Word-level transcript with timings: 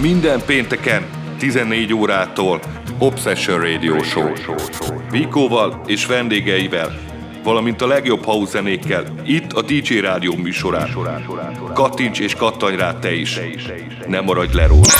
Minden 0.00 0.42
pénteken 0.46 1.06
14 1.38 1.92
órától 1.92 2.60
Obsession 2.98 3.60
Radio 3.60 4.02
Show. 4.02 4.32
Vikóval 5.10 5.82
és 5.86 6.06
vendégeivel, 6.06 6.98
valamint 7.42 7.82
a 7.82 7.86
legjobb 7.86 8.24
house 8.24 8.50
zenékkel 8.50 9.14
itt 9.24 9.52
a 9.52 9.62
DJ 9.62 9.98
Rádió 9.98 10.34
műsorán. 10.36 10.96
Kattints 11.74 12.18
és 12.18 12.34
kattanj 12.34 12.76
rá 12.76 12.98
te 12.98 13.14
is. 13.14 13.40
Ne 14.06 14.20
maradj 14.20 14.54
le 14.54 14.66
róla. 14.66 14.92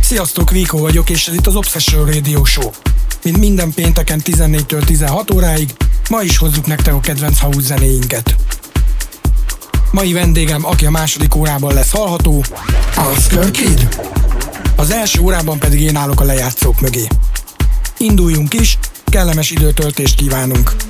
Sziasztok, 0.00 0.50
Viko 0.50 0.78
vagyok, 0.78 1.10
és 1.10 1.28
ez 1.28 1.34
itt 1.34 1.46
az 1.46 1.56
Obsession 1.56 2.06
Radio 2.06 2.44
Show. 2.44 2.70
Mint 3.22 3.38
minden 3.38 3.72
pénteken 3.72 4.22
14-től 4.24 4.84
16 4.84 5.34
óráig, 5.34 5.70
ma 6.10 6.22
is 6.22 6.36
hozzuk 6.36 6.66
nektek 6.66 6.94
a 6.94 7.00
kedvenc 7.00 7.38
house 7.38 7.60
zenéinket. 7.60 8.34
Mai 9.90 10.12
vendégem, 10.12 10.66
aki 10.66 10.86
a 10.86 10.90
második 10.90 11.34
órában 11.34 11.74
lesz 11.74 11.90
hallható, 11.90 12.44
Oscar 13.10 13.50
Kid. 13.50 13.88
Az 14.76 14.90
első 14.90 15.20
órában 15.20 15.58
pedig 15.58 15.80
én 15.80 15.96
állok 15.96 16.20
a 16.20 16.24
lejátszók 16.24 16.80
mögé. 16.80 17.06
Induljunk 17.98 18.54
is, 18.54 18.78
kellemes 19.04 19.50
időtöltést 19.50 20.14
kívánunk! 20.14 20.89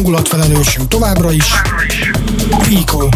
Hangulatfelelősünk 0.00 0.88
továbbra 0.88 1.32
is 1.32 1.62
Vico. 2.68 3.08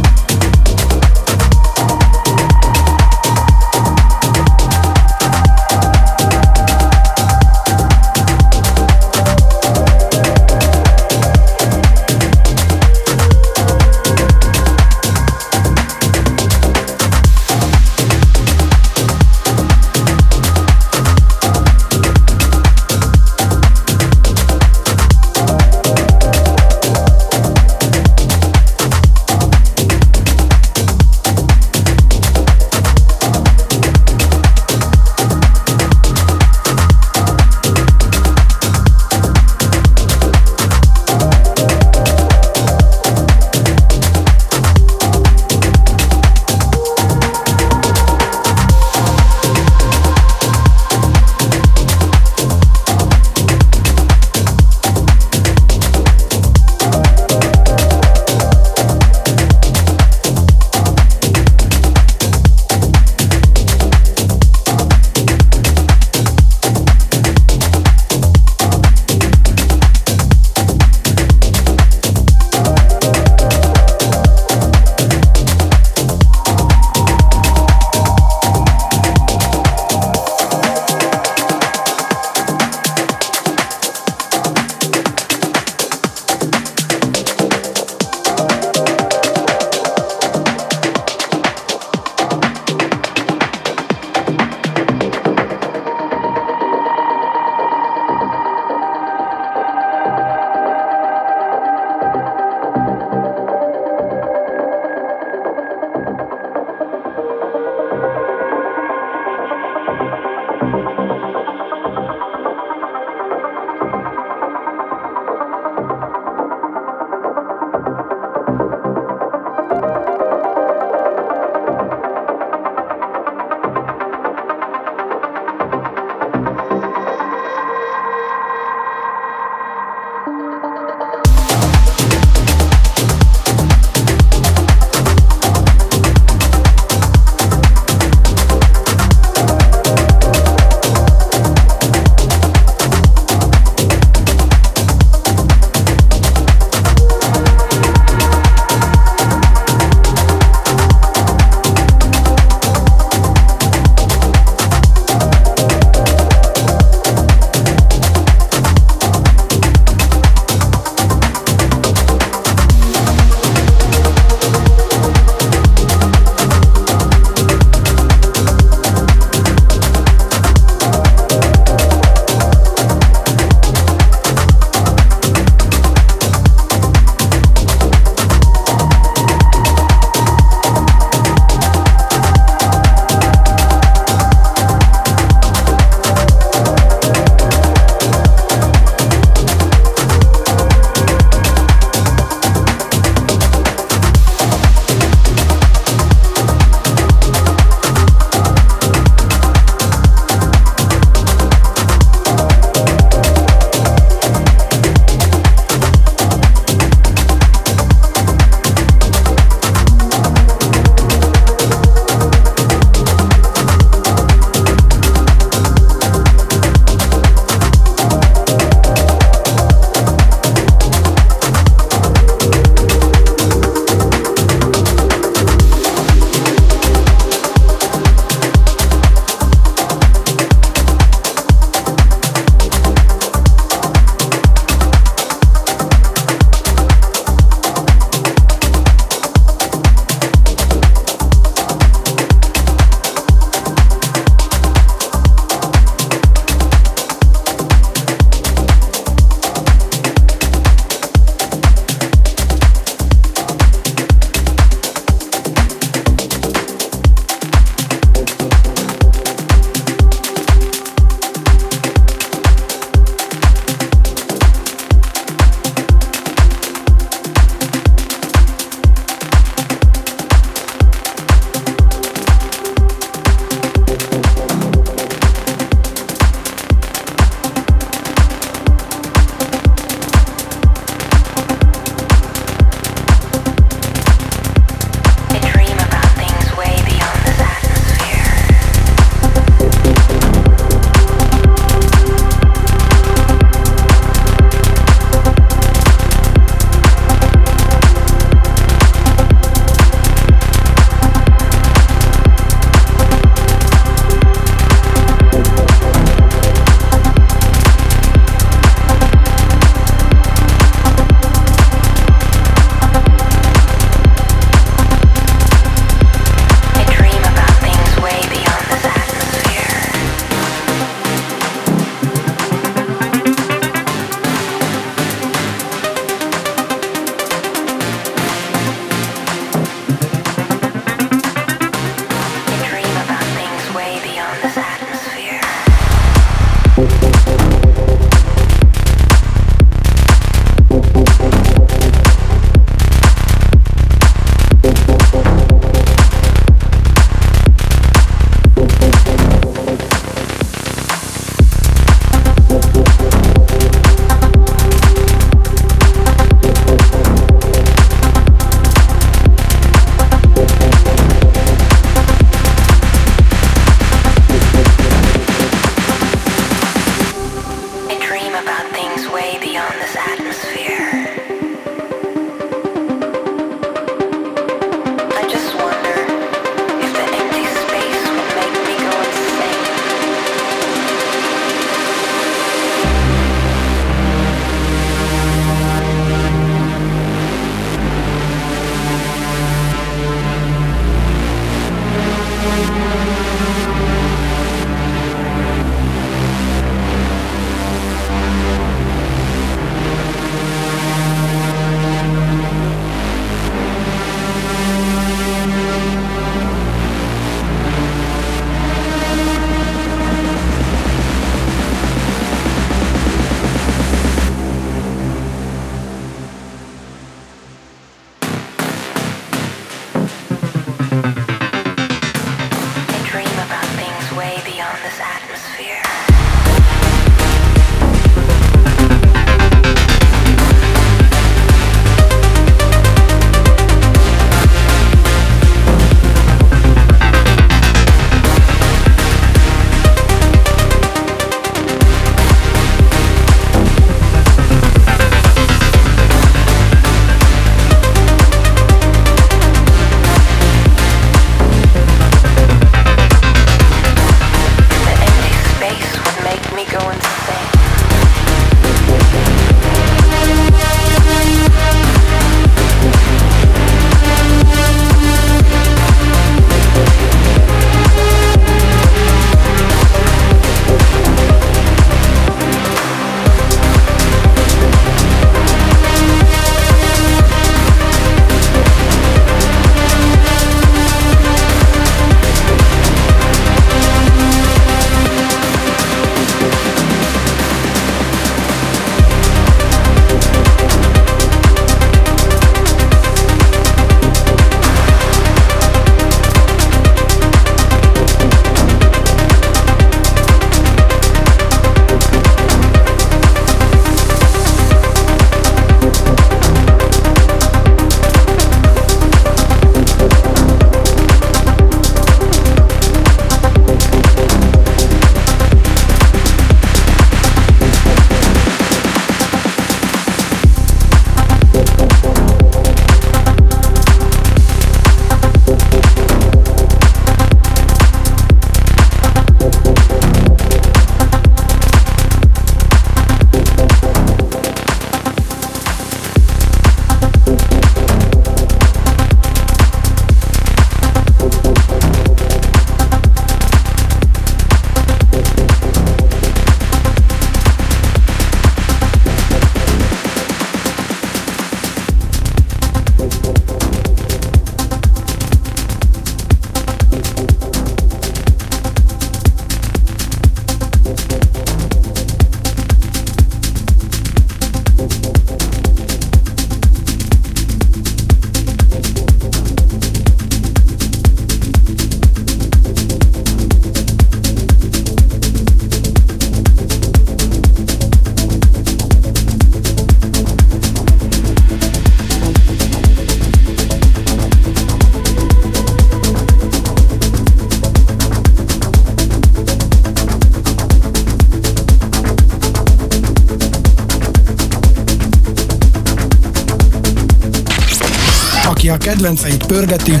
Aki 598.64 598.72
a 598.72 598.76
kedvenceit 598.76 599.46
pörgeti. 599.46 600.00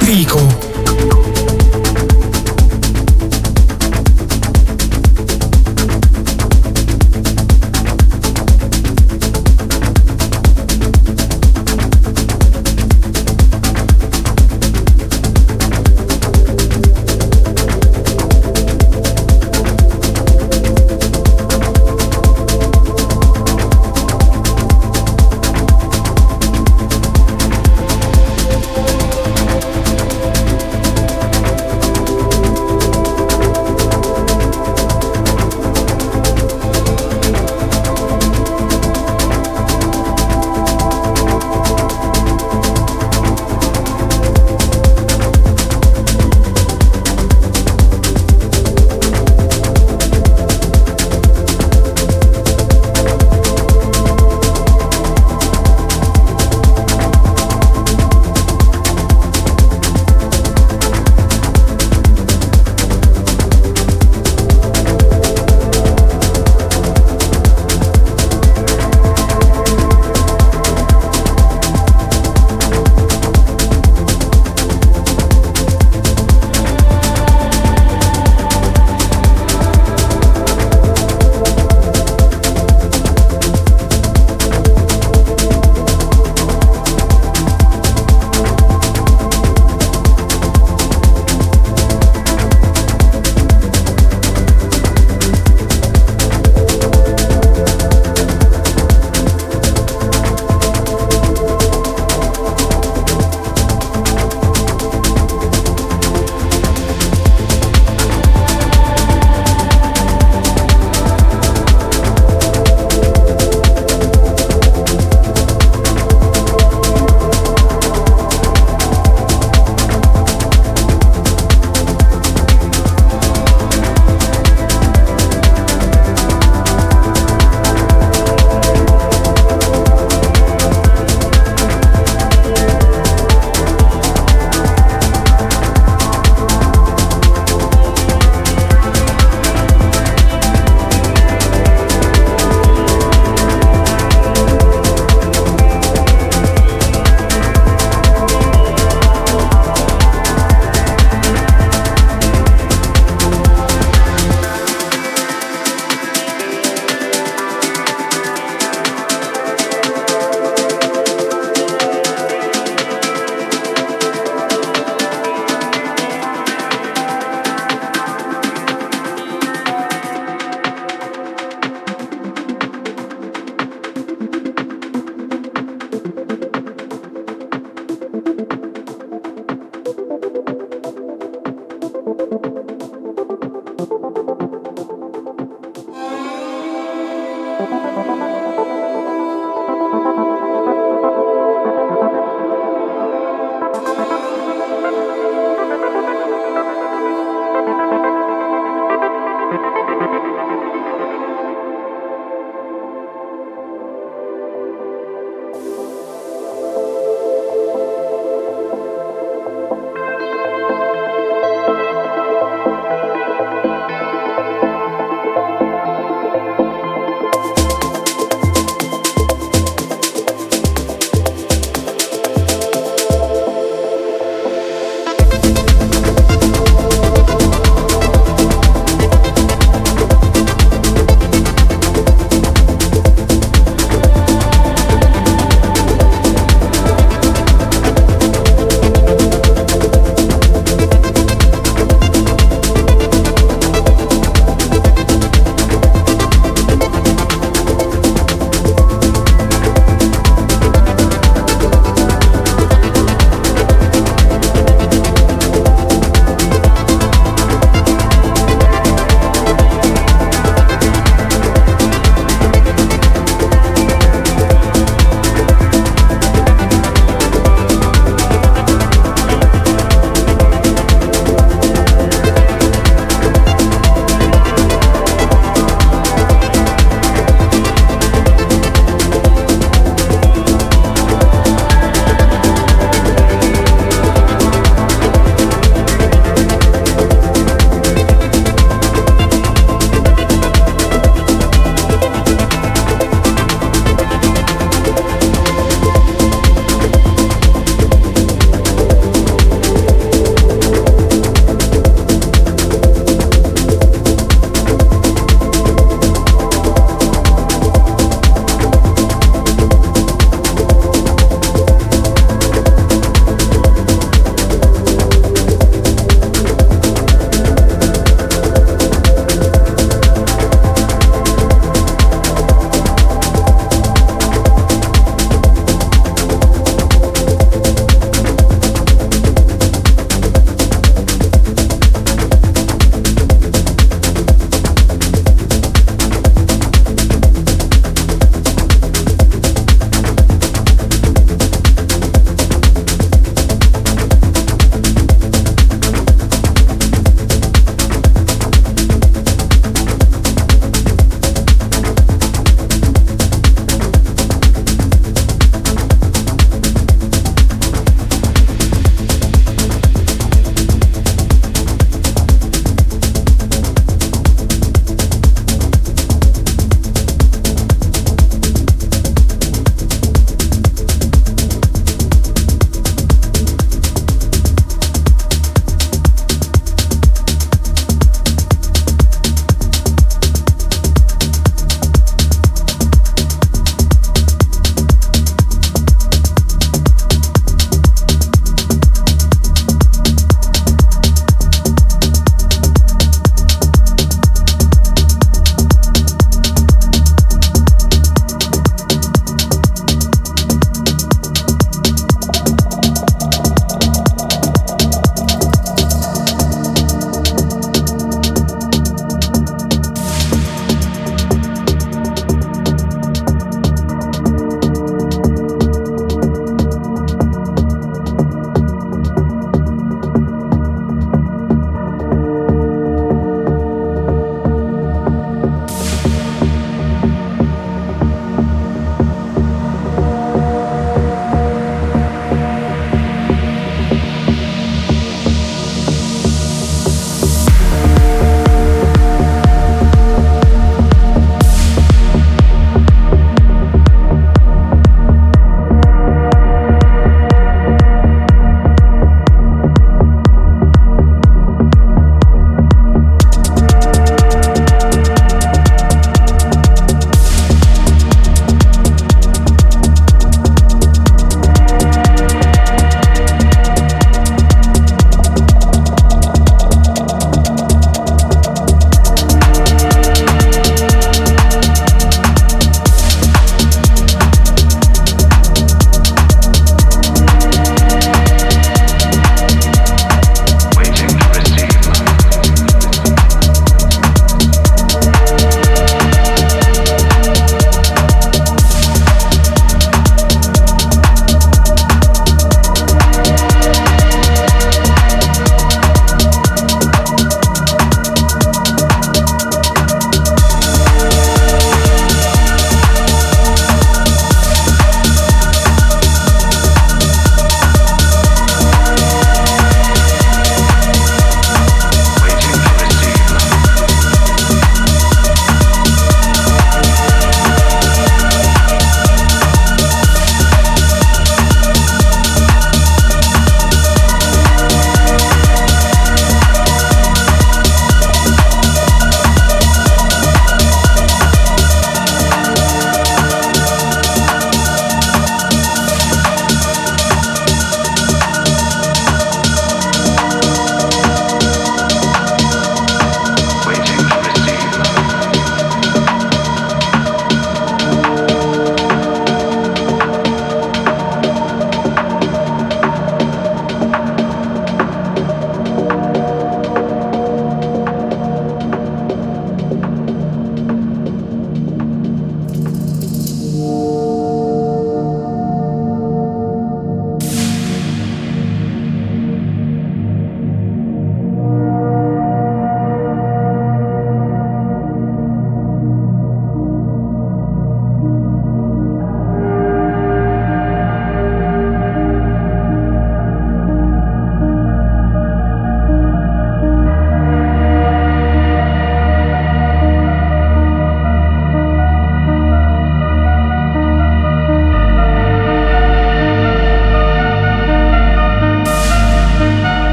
Minden 0.00 1.35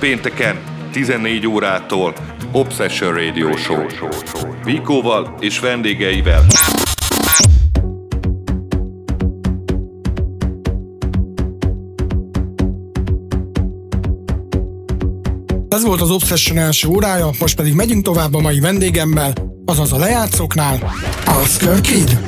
pénteken 0.00 0.58
14 0.92 1.46
órától 1.46 2.14
Obsession 2.52 3.14
Radio 3.14 3.56
Show. 3.56 3.84
Vikóval 4.64 5.34
és 5.40 5.58
vendégeivel. 5.58 6.44
Ez 15.68 15.84
volt 15.84 16.00
az 16.00 16.10
Obsession 16.10 16.58
első 16.58 16.88
órája, 16.88 17.30
most 17.40 17.56
pedig 17.56 17.74
megyünk 17.74 18.04
tovább 18.04 18.34
a 18.34 18.40
mai 18.40 18.60
vendégemmel, 18.60 19.32
azaz 19.64 19.92
a 19.92 19.98
lejátszóknál, 19.98 20.94
Oscar 21.42 21.80
Kid. 21.80 22.18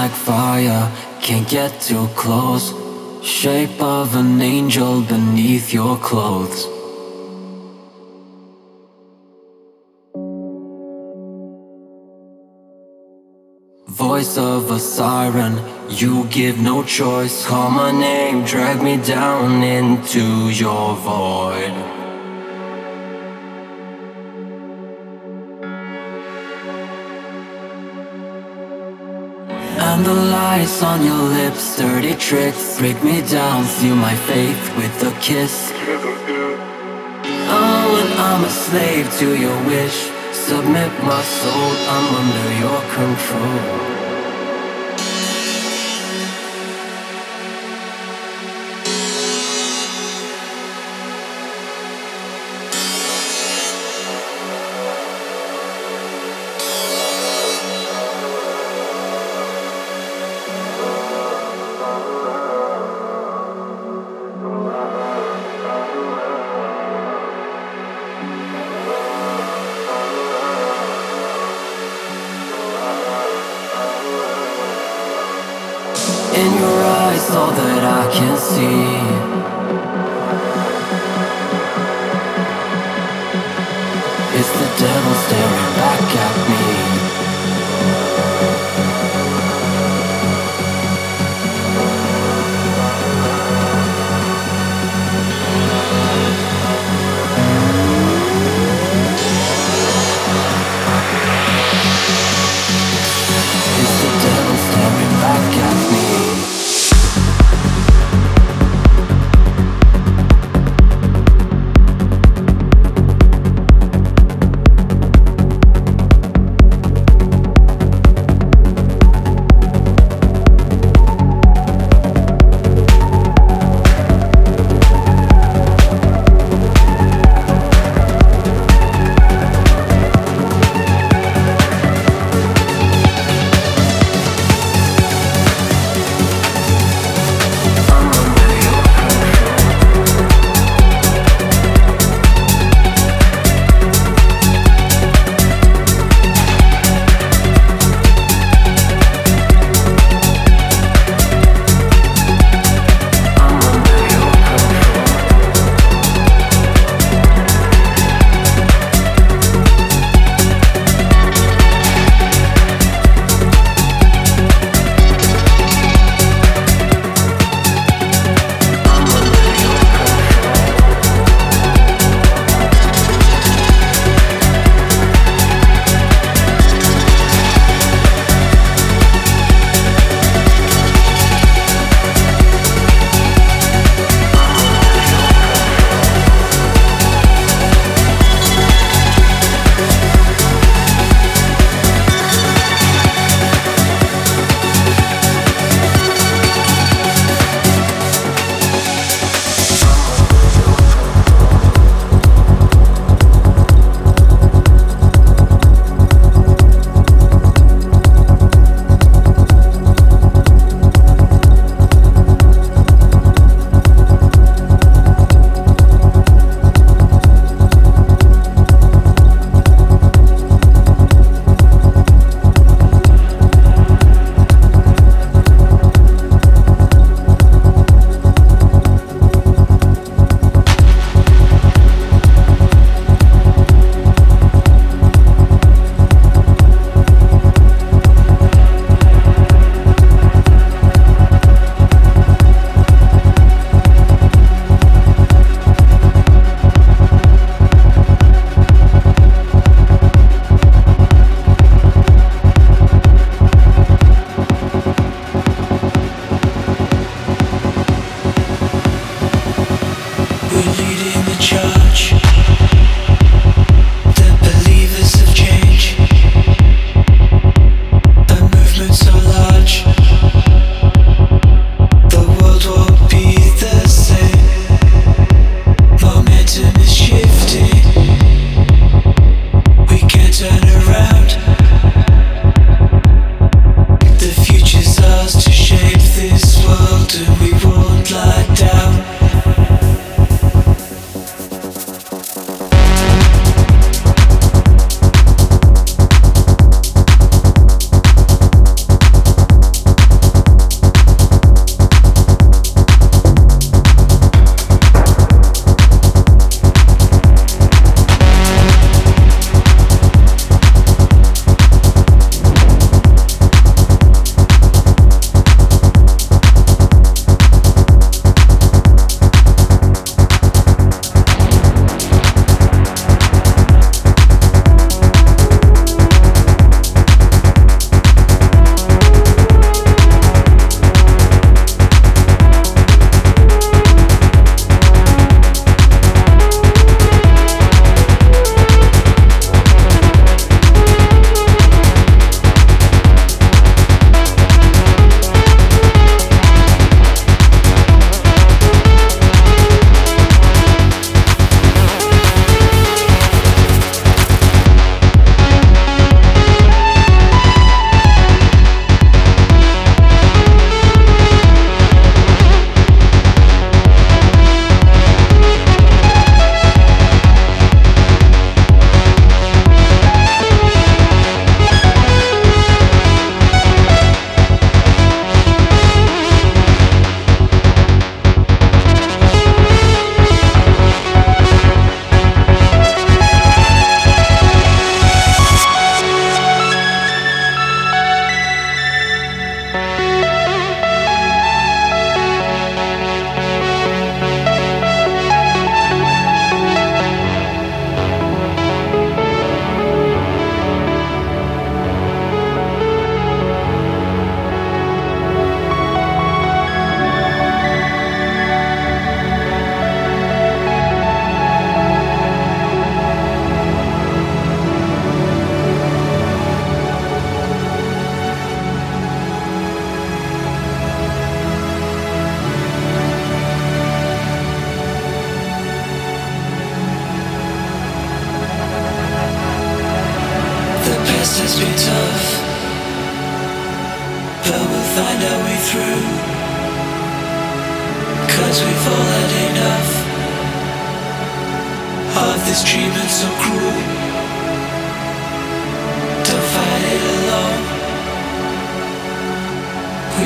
Like 0.00 0.12
fire, 0.12 0.82
can't 1.20 1.46
get 1.46 1.70
too 1.78 2.06
close. 2.22 2.66
Shape 3.22 3.78
of 3.82 4.16
an 4.16 4.40
angel 4.40 5.02
beneath 5.02 5.74
your 5.74 5.98
clothes. 5.98 6.60
Voice 13.88 14.38
of 14.38 14.70
a 14.70 14.78
siren, 14.78 15.54
you 15.90 16.24
give 16.38 16.56
no 16.58 16.82
choice. 16.82 17.36
Call 17.46 17.70
my 17.70 17.92
name, 17.92 18.42
drag 18.52 18.80
me 18.88 18.96
down 19.16 19.62
into 19.62 20.24
your 20.62 20.96
void. 20.96 21.99
And 30.00 30.08
the 30.08 30.14
lies 30.14 30.82
on 30.82 31.04
your 31.04 31.24
lips, 31.40 31.76
dirty 31.76 32.14
tricks, 32.14 32.78
break 32.78 33.04
me 33.04 33.20
down, 33.20 33.64
seal 33.64 33.94
my 33.94 34.14
faith 34.14 34.74
with 34.74 35.02
a 35.02 35.12
kiss. 35.20 35.70
Oh, 37.52 38.00
and 38.00 38.12
I'm 38.18 38.42
a 38.42 38.48
slave 38.48 39.12
to 39.18 39.36
your 39.38 39.62
wish. 39.66 40.08
Submit 40.32 40.90
my 41.04 41.20
soul, 41.20 41.70
I'm 41.94 42.14
under 42.16 42.50
your 42.64 42.80
control. 42.96 43.89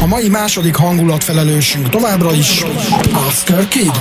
A 0.00 0.06
mai 0.06 0.28
második 0.28 0.76
hangulatfelelősünk 0.76 1.88
továbbra 1.88 2.34
is 2.34 2.64
Oscar 3.26 3.68
Kid. 3.68 3.92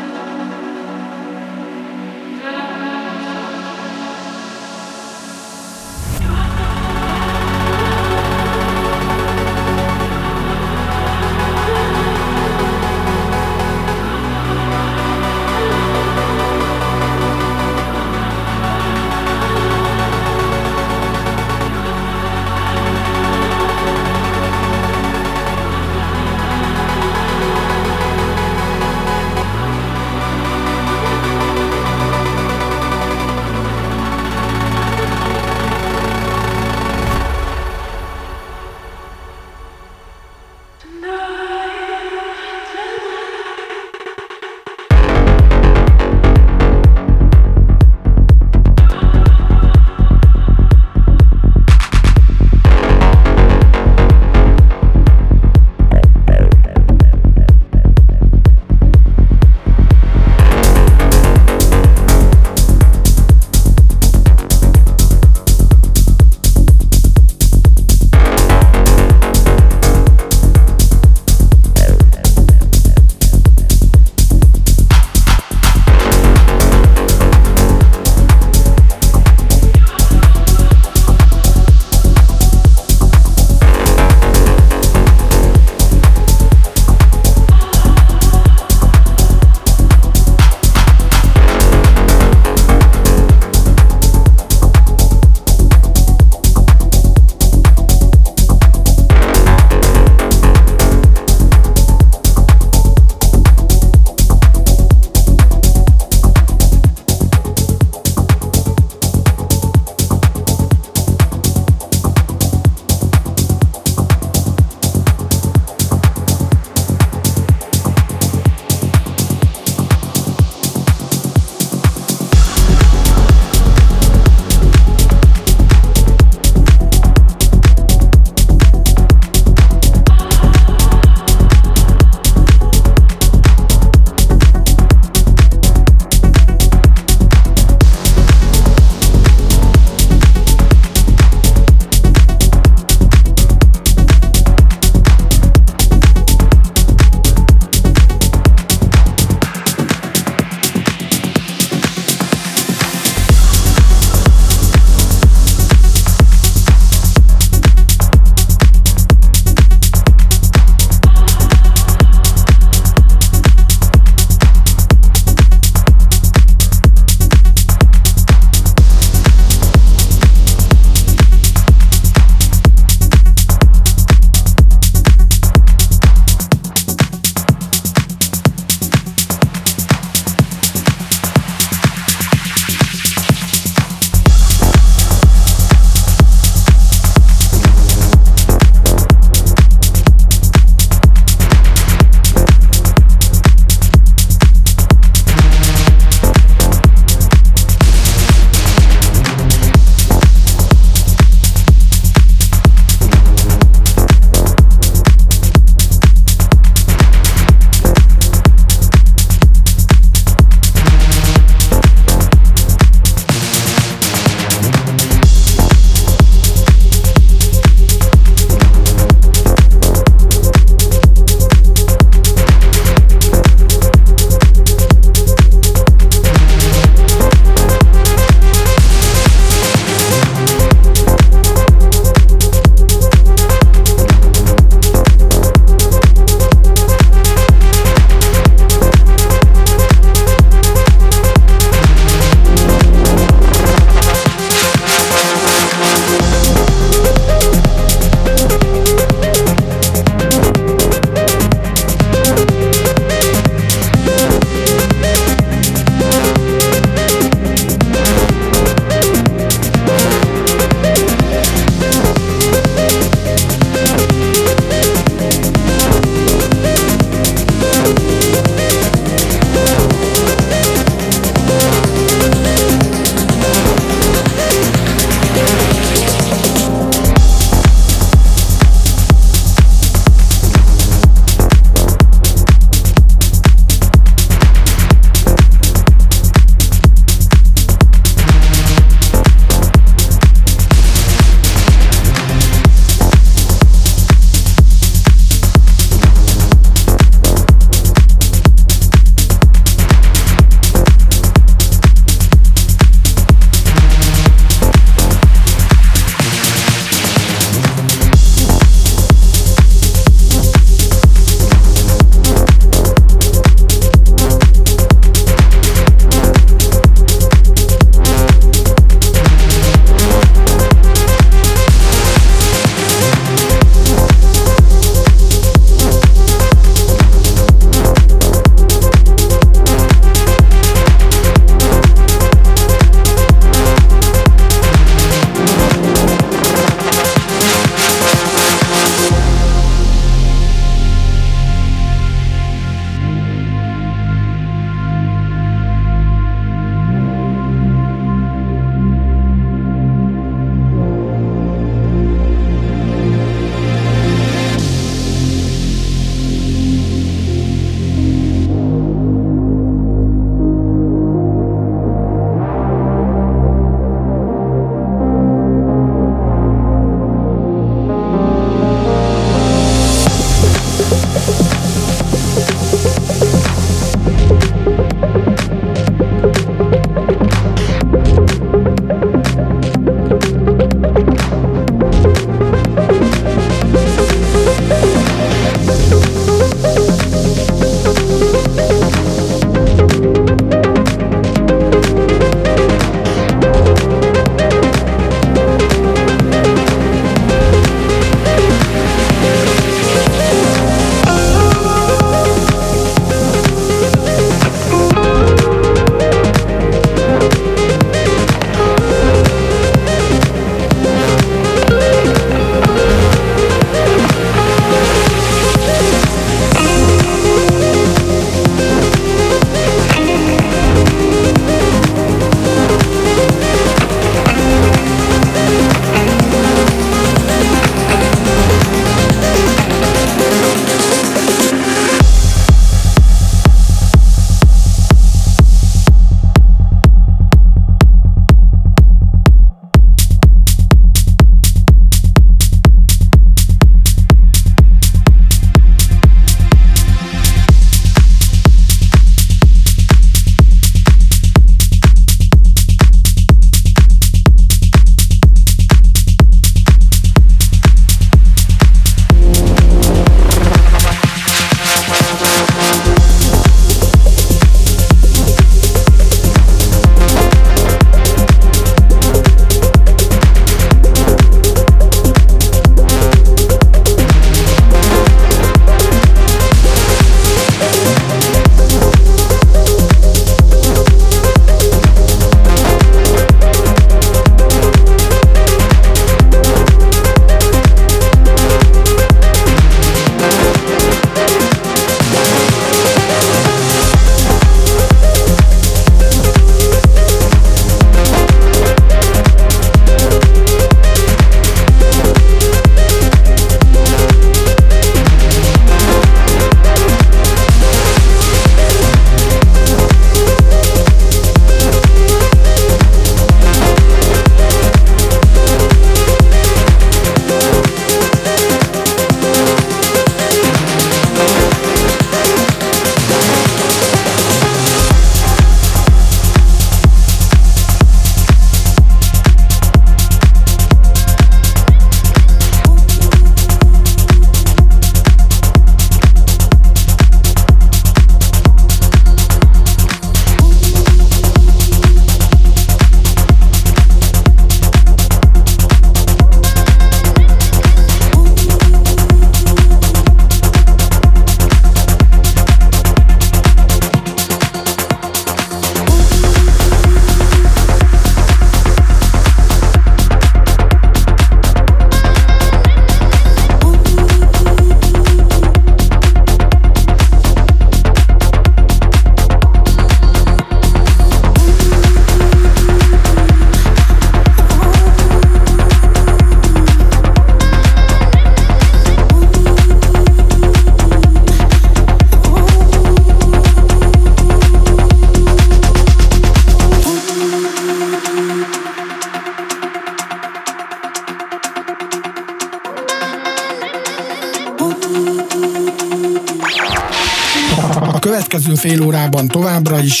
Továbbra 599.31 599.79
is 599.79 600.00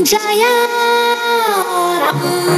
Jaya 0.00 0.54
Ram. 1.98 2.57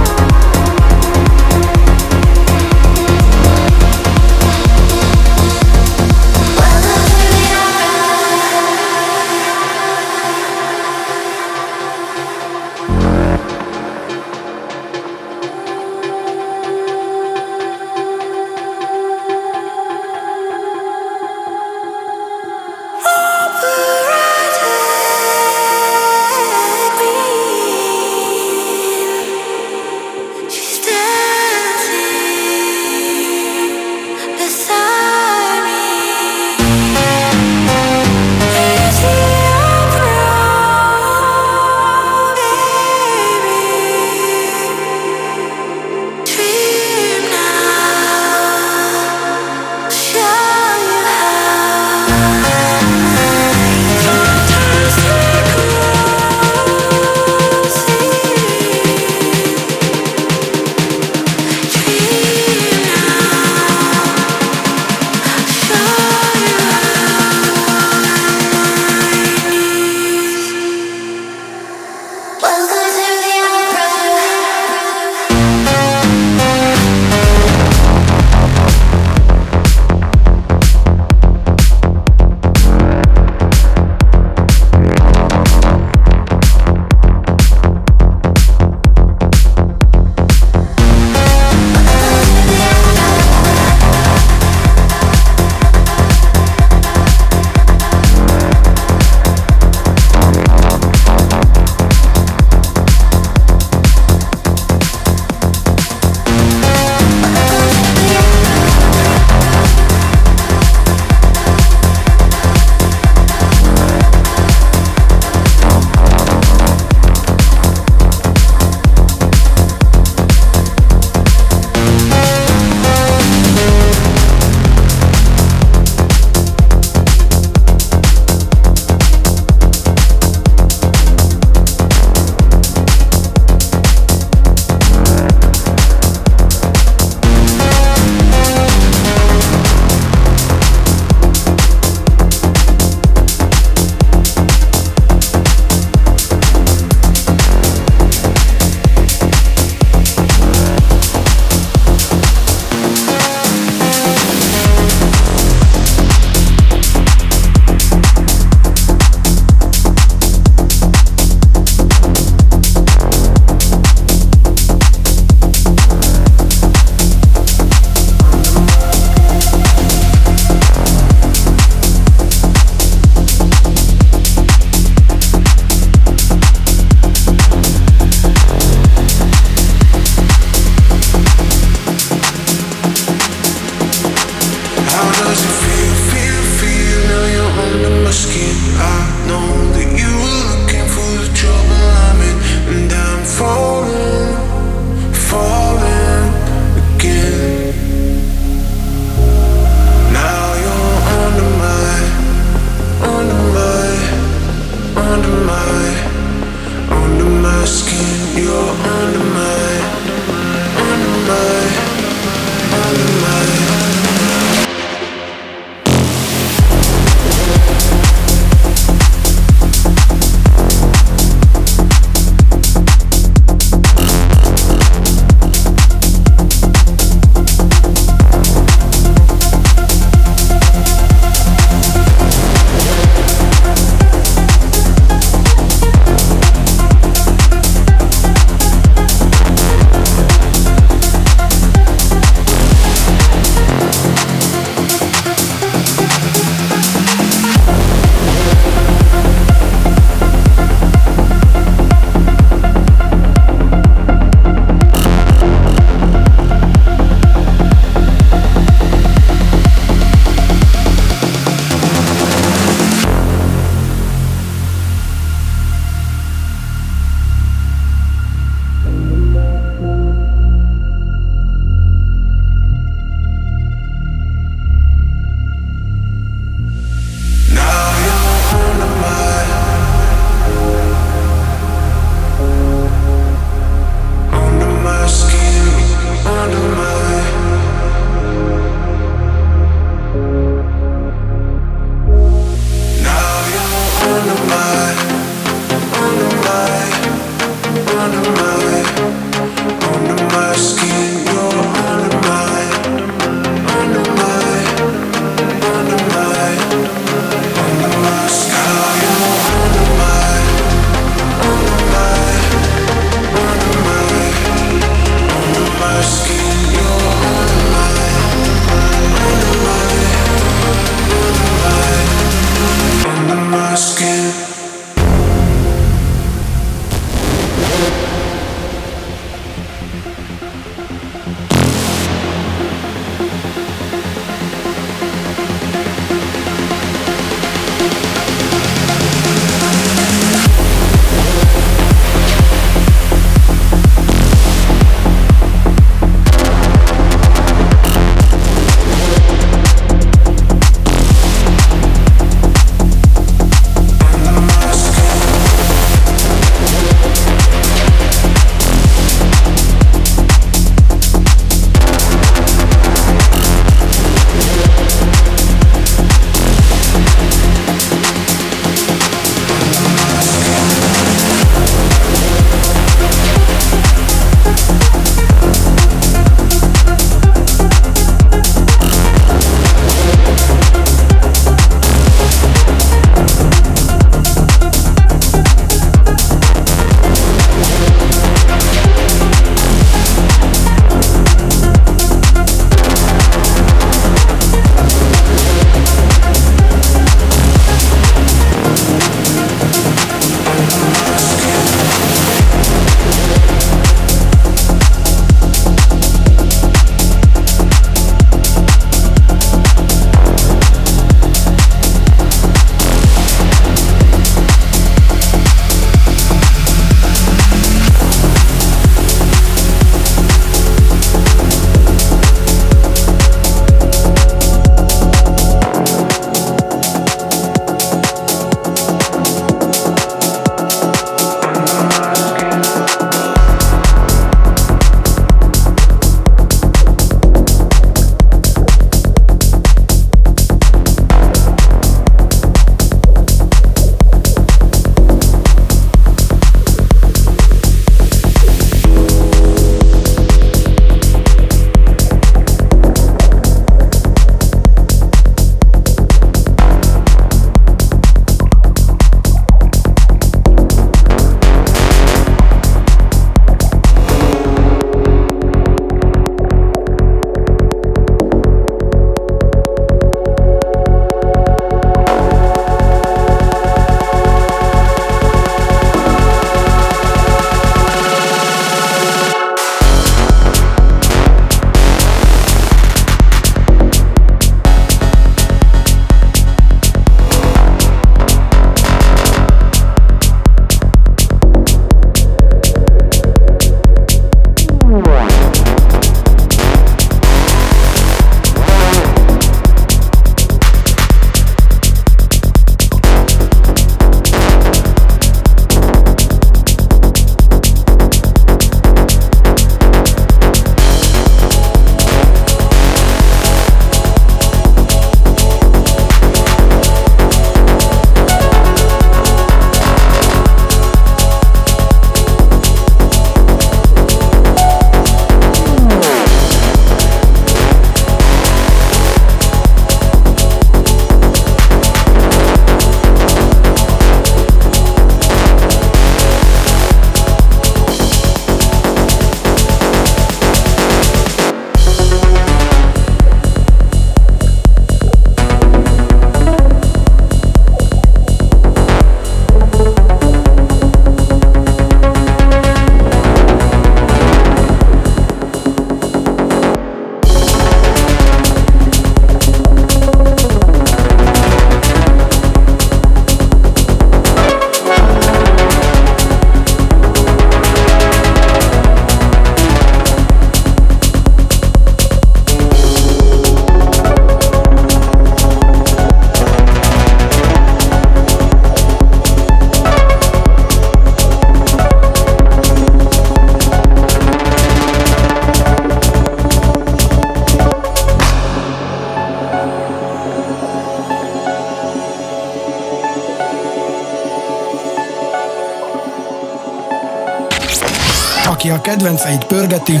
Kedvenceit 598.92 599.48
pörgeti. 599.48 600.00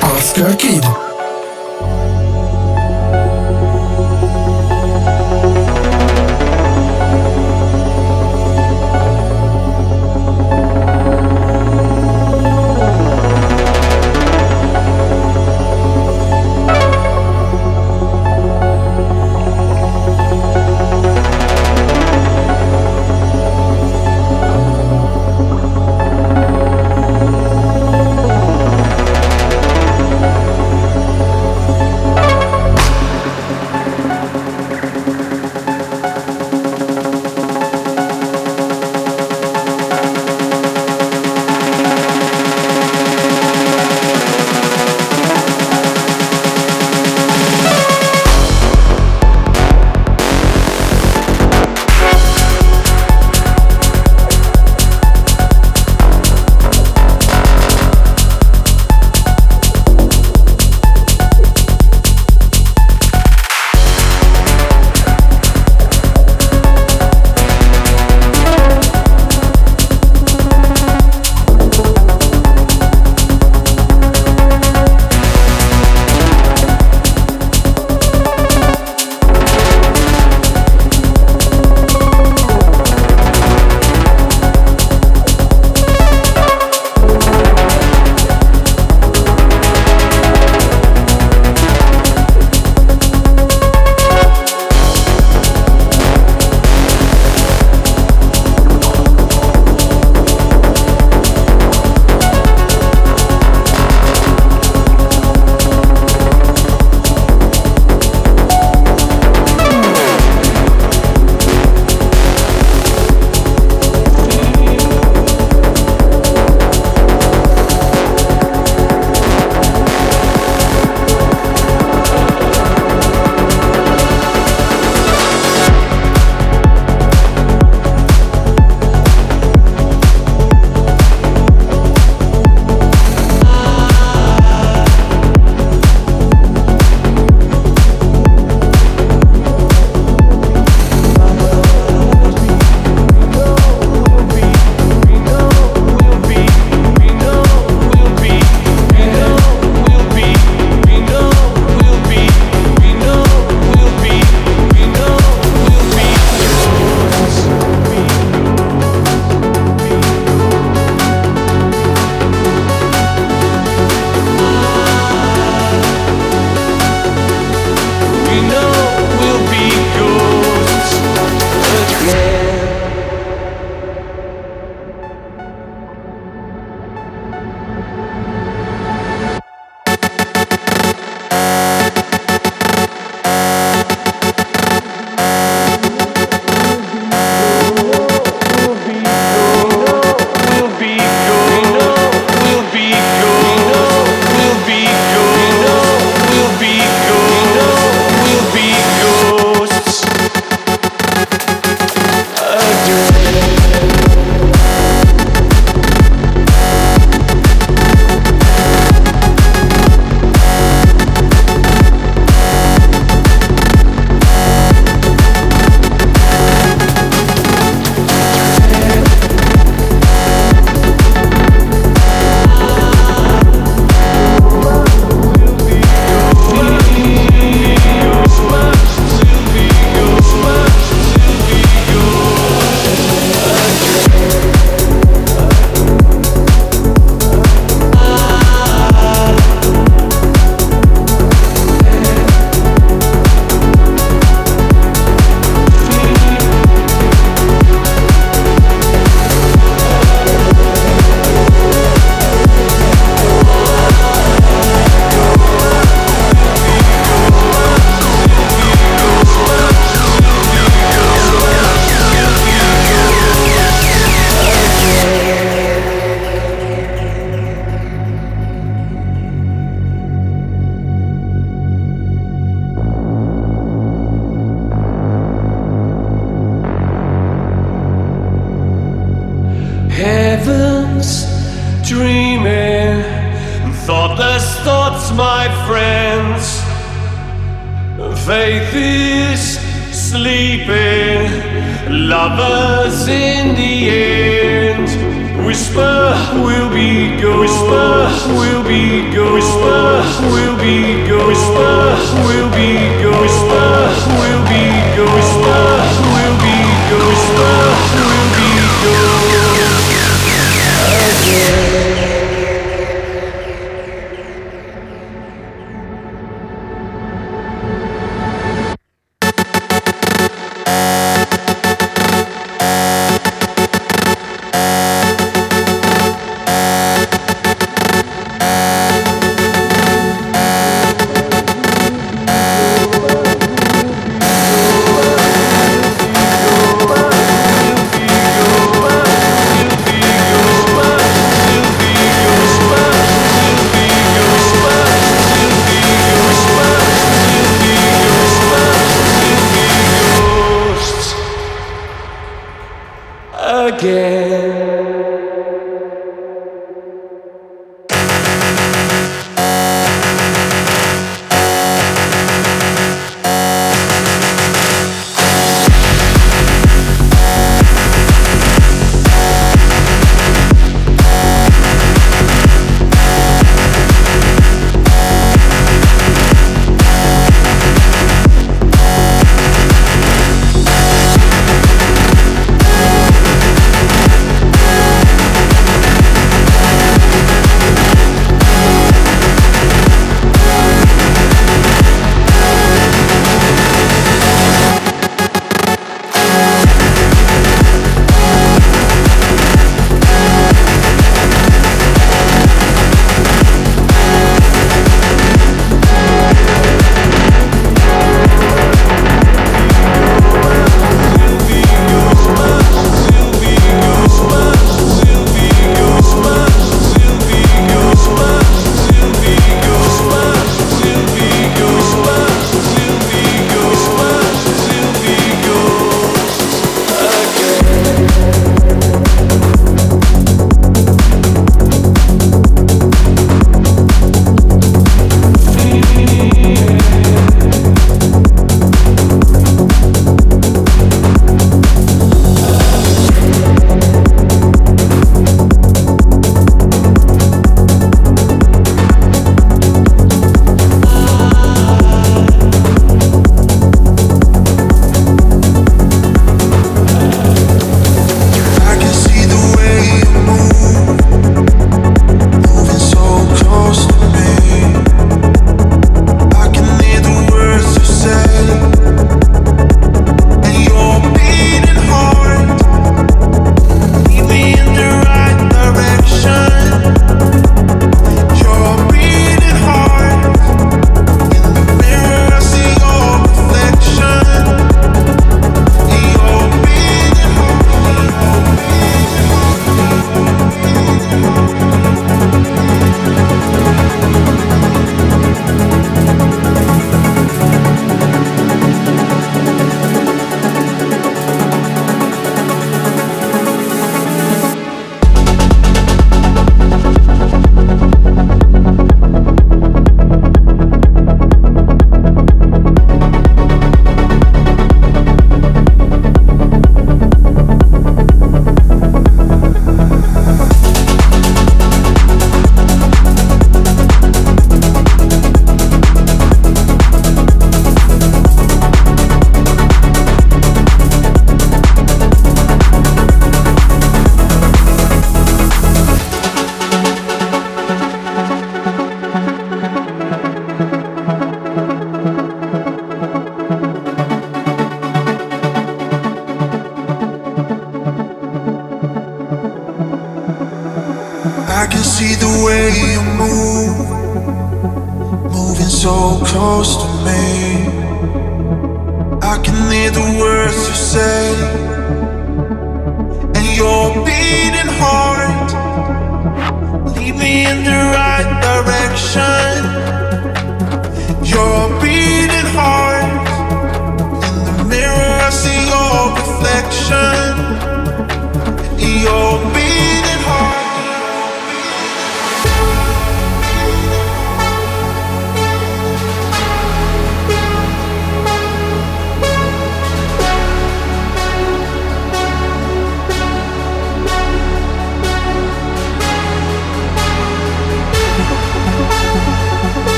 A 0.00 0.20
Skr 0.20 1.03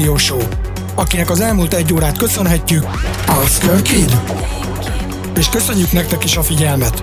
Radio 0.00 0.16
Show, 0.16 0.40
akinek 0.94 1.30
az 1.30 1.40
elmúlt 1.40 1.74
egy 1.74 1.92
órát 1.92 2.18
köszönhetjük, 2.18 2.86
Oscar 3.42 3.82
Kid. 3.82 4.20
És 5.36 5.48
köszönjük 5.48 5.92
nektek 5.92 6.24
is 6.24 6.36
a 6.36 6.42
figyelmet. 6.42 7.02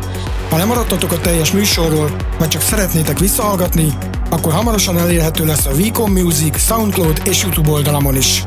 Ha 0.49 0.57
lemaradtatok 0.57 1.11
a 1.11 1.19
teljes 1.19 1.51
műsorról, 1.51 2.15
vagy 2.39 2.47
csak 2.47 2.61
szeretnétek 2.61 3.19
visszahallgatni, 3.19 3.93
akkor 4.29 4.53
hamarosan 4.53 4.97
elérhető 4.97 5.45
lesz 5.45 5.65
a 5.65 5.73
Vicom 5.73 6.11
Music, 6.11 6.59
Soundcloud 6.59 7.21
és 7.23 7.41
YouTube 7.41 7.69
oldalamon 7.69 8.15
is. 8.15 8.43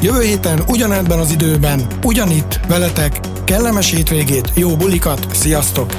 Jövő 0.00 0.22
héten 0.22 0.62
ugyanebben 0.68 1.18
az 1.18 1.30
időben, 1.30 1.86
ugyanitt, 2.04 2.60
veletek, 2.68 3.20
kellemes 3.44 3.90
hétvégét, 3.90 4.52
jó 4.54 4.76
bulikat, 4.76 5.26
sziasztok! 5.32 5.92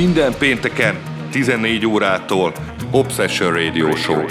Minden 0.00 0.34
pénteken 0.38 0.98
14 1.30 1.86
órától 1.86 2.52
Obsession 2.90 3.52
Radio 3.52 3.96
Show. 3.96 4.24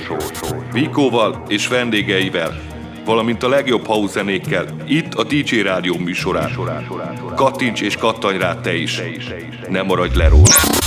Vikóval 0.71 1.43
és 1.47 1.67
vendégeivel, 1.67 2.61
valamint 3.05 3.43
a 3.43 3.49
legjobb 3.49 3.85
house 3.85 4.11
zenékkel, 4.11 4.65
itt 4.87 5.13
a 5.13 5.23
DJ 5.23 5.61
Rádió 5.61 5.97
műsorán. 5.97 6.51
Kattints 7.35 7.81
és 7.81 7.95
kattanj 7.95 8.37
rá 8.37 8.55
te 8.55 8.75
is. 8.75 9.01
Nem 9.67 9.85
maradj 9.85 10.17
le 10.17 10.27
róla. 10.27 10.78